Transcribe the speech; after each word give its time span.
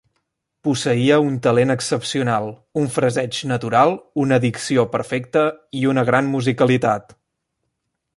Posseïa 0.67 1.17
un 1.25 1.35
talent 1.47 1.73
excepcional, 1.73 2.47
un 2.83 2.89
fraseig 2.95 3.41
natural, 3.51 3.93
una 4.23 4.39
dicció 4.47 4.87
perfecta 4.95 5.45
i 5.83 5.85
una 5.93 6.07
gran 6.09 6.33
musicalitat. 6.37 7.15